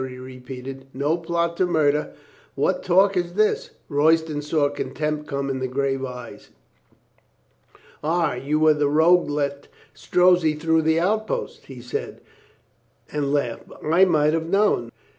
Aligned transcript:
he 0.09 0.17
repeated. 0.17 0.87
"No 0.95 1.15
plot 1.15 1.55
to 1.57 1.67
mur 1.67 1.91
der? 1.91 2.11
What 2.55 2.81
talk 2.81 3.15
is 3.15 3.33
this?" 3.33 3.69
Royston 3.87 4.41
saw 4.41 4.67
contempt 4.69 5.27
come 5.27 5.47
in 5.47 5.59
the 5.59 5.67
grave 5.67 6.03
eyes. 6.03 6.49
"Ah, 8.03 8.33
you 8.33 8.59
were 8.59 8.73
the 8.73 8.89
rogue 8.89 9.29
let 9.29 9.67
Strozzi 9.93 10.55
through 10.59 10.81
the 10.81 10.99
outposts," 10.99 11.65
he 11.65 11.81
said 11.83 12.19
and 13.11 13.31
laughed. 13.31 13.69
"I 13.85 14.05
might 14.05 14.33
have 14.33 14.47
known. 14.49 14.91